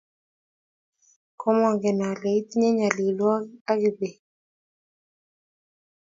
[1.41, 4.15] Komangen ale itinye nyalilwogik ak Kibet